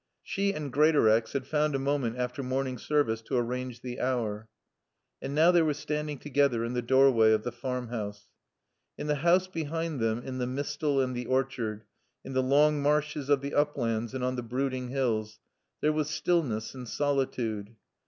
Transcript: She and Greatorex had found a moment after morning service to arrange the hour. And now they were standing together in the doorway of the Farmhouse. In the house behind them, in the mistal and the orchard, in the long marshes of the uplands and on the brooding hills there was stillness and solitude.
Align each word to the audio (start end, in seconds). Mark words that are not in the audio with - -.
She 0.23 0.51
and 0.51 0.73
Greatorex 0.73 1.33
had 1.33 1.45
found 1.45 1.75
a 1.75 1.77
moment 1.77 2.17
after 2.17 2.41
morning 2.41 2.79
service 2.79 3.21
to 3.21 3.37
arrange 3.37 3.81
the 3.81 3.99
hour. 3.99 4.49
And 5.21 5.35
now 5.35 5.51
they 5.51 5.61
were 5.61 5.75
standing 5.75 6.17
together 6.17 6.65
in 6.65 6.73
the 6.73 6.81
doorway 6.81 7.33
of 7.33 7.43
the 7.43 7.51
Farmhouse. 7.51 8.25
In 8.97 9.05
the 9.05 9.17
house 9.17 9.45
behind 9.45 9.99
them, 9.99 10.23
in 10.23 10.39
the 10.39 10.47
mistal 10.47 10.99
and 11.01 11.15
the 11.15 11.27
orchard, 11.27 11.83
in 12.25 12.33
the 12.33 12.41
long 12.41 12.81
marshes 12.81 13.29
of 13.29 13.41
the 13.41 13.53
uplands 13.53 14.15
and 14.15 14.23
on 14.23 14.35
the 14.35 14.41
brooding 14.41 14.87
hills 14.87 15.37
there 15.81 15.93
was 15.93 16.09
stillness 16.09 16.73
and 16.73 16.89
solitude. 16.89 17.75